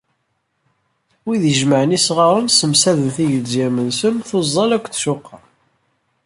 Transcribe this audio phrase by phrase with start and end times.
[1.25, 5.43] Wid ijemmɛen isɣaren, ssemsaden tiglezyam-nsen, tuẓẓal akked tcuqar.